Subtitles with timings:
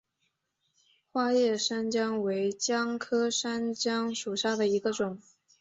[1.13, 5.21] 花叶山姜为姜科山姜属下的一个种。